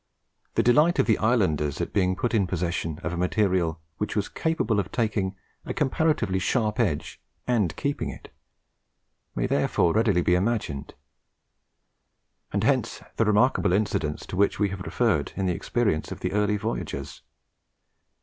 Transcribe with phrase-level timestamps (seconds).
[0.55, 4.29] The delight of the islanders at being put in possession of a material which was
[4.29, 8.33] capable of taking a comparatively sharp edge and keeping it,
[9.35, 10.95] may therefore readily be imagined;
[12.51, 16.31] and hence the remarkable incidents to which we have referred in the experience of the
[16.31, 17.21] early voyagers.